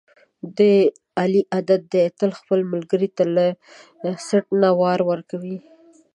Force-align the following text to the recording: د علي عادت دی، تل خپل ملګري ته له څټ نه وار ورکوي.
د 0.57 0.59
علي 1.21 1.41
عادت 1.53 1.81
دی، 1.93 2.03
تل 2.19 2.31
خپل 2.39 2.59
ملګري 2.73 3.09
ته 3.17 3.23
له 3.35 3.45
څټ 4.27 4.45
نه 4.61 4.69
وار 4.79 4.99
ورکوي. 5.11 5.57